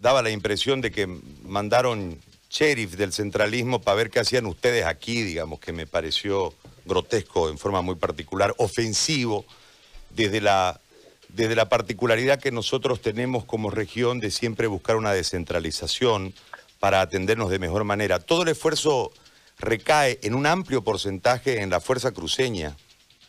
[0.04, 1.08] daba la impresión de que
[1.44, 7.50] mandaron sheriff del centralismo para ver qué hacían ustedes aquí, digamos, que me pareció grotesco
[7.50, 9.46] en forma muy particular, ofensivo,
[10.10, 10.82] desde la,
[11.30, 16.34] desde la particularidad que nosotros tenemos como región de siempre buscar una descentralización
[16.82, 18.20] para atendernos de mejor manera.
[18.20, 19.14] Todo el esfuerzo
[19.58, 22.76] recae en un amplio porcentaje en la fuerza cruceña,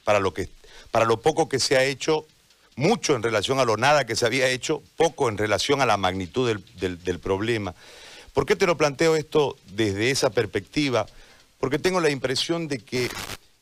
[0.02, 0.48] para lo, que,
[0.90, 2.26] para lo poco que se ha hecho,
[2.76, 5.96] mucho en relación a lo nada que se había hecho, poco en relación a la
[5.96, 6.48] magnitud
[6.78, 7.74] del, del problema.
[8.32, 11.06] ¿Por qué te lo planteo esto desde esa perspectiva?
[11.60, 13.08] Porque tengo la impresión de que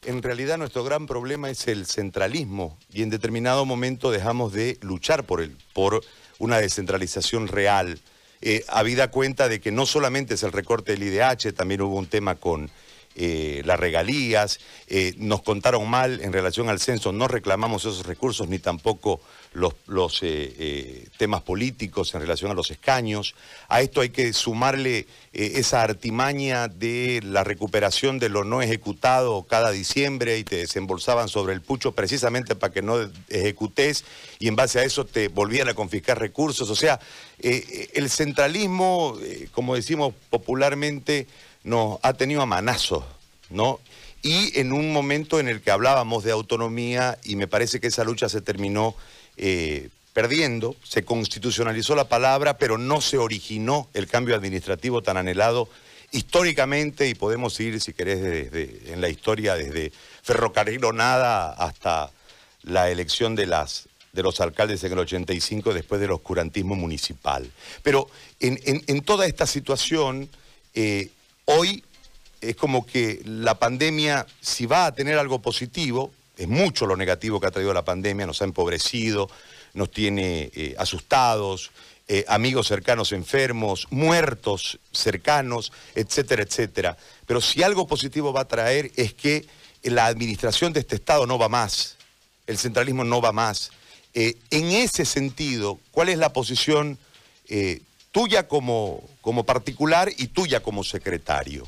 [0.04, 5.24] en realidad nuestro gran problema es el centralismo y en determinado momento dejamos de luchar
[5.24, 6.02] por, él, por
[6.38, 8.00] una descentralización real
[8.44, 12.08] eh, habida cuenta de que no solamente es el recorte del IDH, también hubo un
[12.08, 12.70] tema con
[13.14, 18.48] eh, las regalías, eh, nos contaron mal en relación al censo, no reclamamos esos recursos
[18.48, 19.20] ni tampoco
[19.52, 19.74] los,
[20.22, 23.34] eh, temas políticos en relación a los escaños.
[23.68, 29.70] A esto hay que sumarle esa artimaña de la recuperación de lo no ejecutado cada
[29.72, 32.96] diciembre y te desembolsaban sobre el pucho precisamente para que no
[33.28, 34.04] ejecutes
[34.38, 36.70] y en base a eso te volvían a confiscar recursos.
[36.70, 36.98] O sea,
[37.38, 39.18] el centralismo,
[39.52, 41.26] como decimos popularmente,
[41.64, 43.04] nos ha tenido a manazos,
[43.50, 43.80] ¿no?
[44.22, 48.04] Y en un momento en el que hablábamos de autonomía y me parece que esa
[48.04, 48.94] lucha se terminó
[49.36, 55.68] eh, perdiendo, se constitucionalizó la palabra, pero no se originó el cambio administrativo tan anhelado
[56.12, 59.92] históricamente y podemos ir, si querés, desde, en la historia desde
[60.22, 62.10] Ferrocarril o nada hasta
[62.62, 67.50] la elección de, las, de los alcaldes en el 85 después del oscurantismo municipal.
[67.82, 68.08] Pero
[68.38, 70.28] en, toda esta situación...
[70.74, 71.10] Eh,
[71.44, 71.84] Hoy
[72.40, 77.40] es como que la pandemia, si va a tener algo positivo, es mucho lo negativo
[77.40, 79.28] que ha traído la pandemia, nos ha empobrecido,
[79.74, 81.70] nos tiene eh, asustados,
[82.08, 86.96] eh, amigos cercanos enfermos, muertos cercanos, etcétera, etcétera.
[87.26, 89.46] Pero si algo positivo va a traer es que
[89.82, 91.96] la administración de este Estado no va más,
[92.46, 93.70] el centralismo no va más.
[94.14, 96.98] Eh, en ese sentido, ¿cuál es la posición
[98.12, 101.66] tuya como, como particular y tuya como secretario?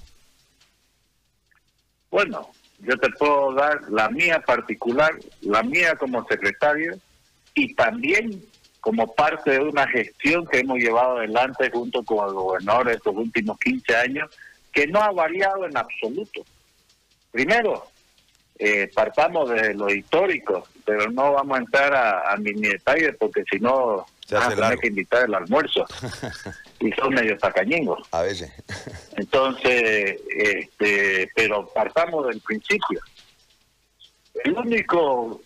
[2.10, 6.96] Bueno, yo te puedo dar la mía particular, la mía como secretario
[7.54, 8.44] y también
[8.80, 13.58] como parte de una gestión que hemos llevado adelante junto con el gobernador estos últimos
[13.58, 14.30] 15 años,
[14.70, 16.44] que no ha variado en absoluto.
[17.30, 17.86] Primero,
[18.58, 23.58] eh, partamos de lo histórico, pero no vamos a entrar a, a detalles porque si
[23.58, 25.86] no, vamos a tener que invitar el almuerzo.
[26.80, 28.06] y son medio tacañingos.
[28.10, 28.52] A veces.
[29.16, 33.00] Entonces, este, pero partamos del principio.
[34.42, 35.40] El único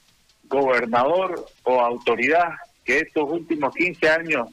[0.44, 2.54] gobernador o autoridad
[2.84, 4.48] que estos últimos 15 años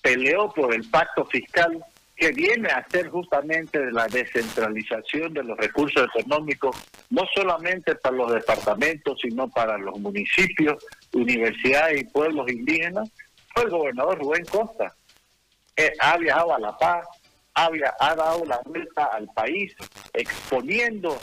[0.00, 1.84] peleó por el pacto fiscal
[2.16, 6.76] que viene a ser justamente de la descentralización de los recursos económicos,
[7.10, 13.10] no solamente para los departamentos, sino para los municipios, universidades y pueblos indígenas,
[13.54, 14.94] fue el gobernador Rubén Costa.
[15.76, 17.06] Eh, ha viajado a La Paz,
[17.54, 19.74] ha, dado la vuelta al país
[20.12, 21.18] exponiendo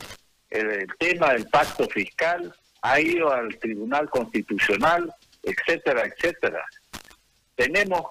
[0.50, 5.14] el tema del pacto fiscal, ha ido al Tribunal Constitucional,
[5.44, 6.66] etcétera, etcétera.
[7.56, 8.04] Tenemos,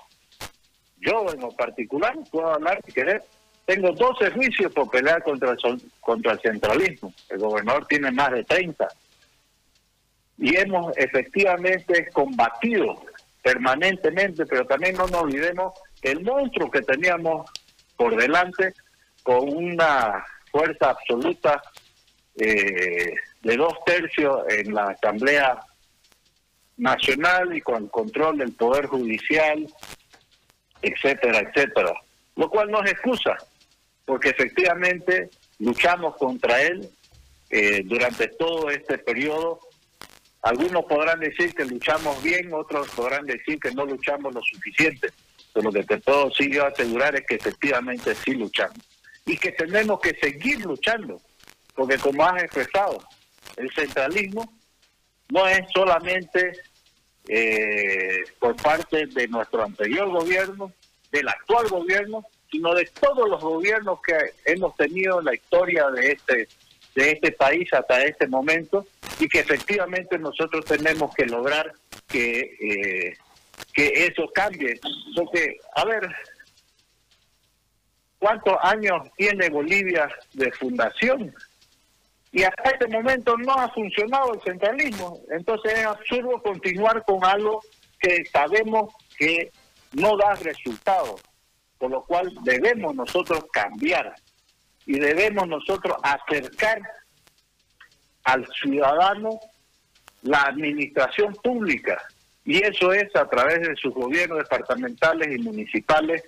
[0.99, 3.22] yo en lo particular, puedo hablar si querés,
[3.64, 7.12] tengo 12 juicios por pelear contra el, contra el centralismo.
[7.29, 8.89] El gobernador tiene más de 30.
[10.39, 13.03] Y hemos efectivamente combatido
[13.43, 17.51] permanentemente, pero también no nos olvidemos el monstruo que teníamos
[17.97, 18.72] por delante
[19.22, 21.61] con una fuerza absoluta
[22.36, 25.59] eh, de dos tercios en la Asamblea
[26.76, 29.66] Nacional y con control del Poder Judicial,
[30.80, 31.93] etcétera, etcétera.
[32.36, 33.36] Lo cual no es excusa,
[34.05, 36.89] porque efectivamente luchamos contra él
[37.51, 39.61] eh, durante todo este periodo.
[40.43, 45.09] Algunos podrán decir que luchamos bien, otros podrán decir que no luchamos lo suficiente.
[45.53, 48.78] Pero lo que te puedo sí yo asegurar es que efectivamente sí luchamos.
[49.26, 51.20] Y que tenemos que seguir luchando,
[51.74, 53.03] porque como has expresado,
[53.57, 54.53] el centralismo
[55.30, 56.53] no es solamente
[57.28, 60.72] eh, por parte de nuestro anterior gobierno,
[61.11, 64.16] del actual gobierno, sino de todos los gobiernos que
[64.47, 66.49] hemos tenido en la historia de este
[66.99, 68.84] de este país hasta este momento
[69.20, 71.72] y que efectivamente nosotros tenemos que lograr
[72.09, 73.16] que eh,
[73.72, 74.80] que eso cambie.
[75.14, 76.09] Porque a ver
[78.18, 81.32] cuántos años tiene Bolivia de fundación
[82.32, 85.20] y hasta este momento no ha funcionado el centralismo.
[85.30, 87.61] Entonces es absurdo continuar con algo
[88.01, 89.53] que sabemos que
[89.92, 91.22] no da resultados,
[91.78, 94.14] por lo cual debemos nosotros cambiar
[94.89, 96.80] y debemos nosotros acercar
[98.24, 99.39] al ciudadano
[100.22, 102.03] la administración pública
[102.47, 106.22] y eso es a través de sus gobiernos departamentales y municipales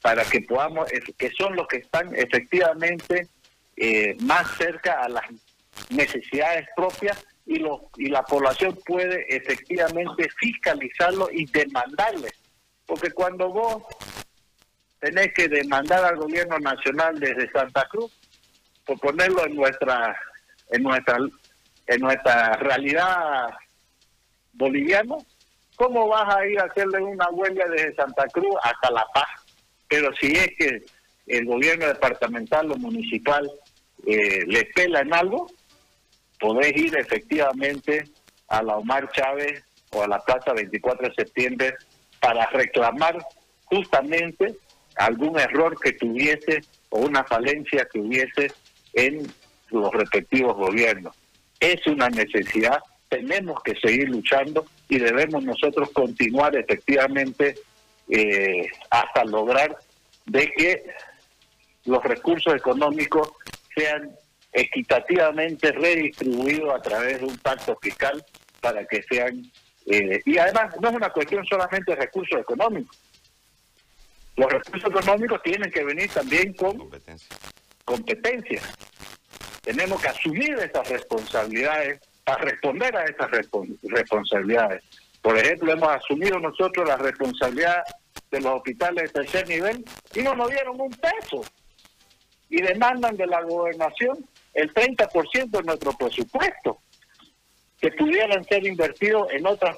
[0.00, 0.88] para que podamos,
[1.18, 3.28] que son los que están efectivamente
[3.76, 5.24] eh, más cerca a las
[5.90, 12.30] necesidades propias y, lo, y la población puede efectivamente fiscalizarlo y demandarle.
[12.86, 13.82] Porque cuando vos
[15.00, 18.12] tenés que demandar al gobierno nacional desde Santa Cruz,
[18.84, 20.16] por ponerlo en nuestra,
[20.70, 21.18] en nuestra,
[21.86, 23.48] en nuestra realidad
[24.54, 25.16] boliviana,
[25.76, 29.28] ¿cómo vas a ir a hacerle una huelga desde Santa Cruz hasta La Paz?
[29.88, 30.82] Pero si es que
[31.26, 33.48] el gobierno departamental o municipal
[34.06, 35.50] eh, le pela en algo,
[36.40, 38.04] podés ir efectivamente
[38.48, 41.74] a la Omar Chávez o a la Plaza 24 de septiembre
[42.20, 43.18] para reclamar
[43.66, 44.56] justamente
[44.98, 48.52] algún error que tuviese o una falencia que hubiese
[48.94, 49.26] en
[49.70, 51.16] los respectivos gobiernos.
[51.60, 57.54] Es una necesidad, tenemos que seguir luchando y debemos nosotros continuar efectivamente
[58.08, 59.76] eh, hasta lograr
[60.26, 60.84] de que
[61.84, 63.30] los recursos económicos
[63.74, 64.10] sean
[64.52, 68.24] equitativamente redistribuidos a través de un pacto fiscal
[68.60, 69.42] para que sean...
[69.86, 72.98] Eh, y además no es una cuestión solamente de recursos económicos.
[74.38, 76.88] Los recursos económicos tienen que venir también con
[77.84, 78.62] competencia.
[79.62, 83.28] Tenemos que asumir esas responsabilidades para responder a esas
[83.82, 84.84] responsabilidades.
[85.22, 87.82] Por ejemplo, hemos asumido nosotros la responsabilidad
[88.30, 89.84] de los hospitales de tercer nivel
[90.14, 91.42] y no nos dieron un peso.
[92.48, 94.24] Y demandan de la gobernación
[94.54, 96.78] el 30% de nuestro presupuesto,
[97.80, 99.76] que pudieran ser invertidos en otras,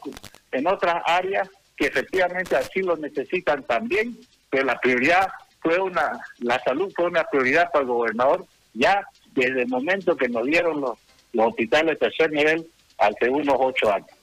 [0.52, 4.18] en otras áreas que efectivamente así lo necesitan también,
[4.50, 5.28] pero la prioridad
[5.60, 8.44] fue una, la salud fue una prioridad para el gobernador
[8.74, 10.98] ya desde el momento que nos dieron los
[11.32, 12.66] los hospitales de tercer nivel
[12.98, 14.10] hace unos ocho años.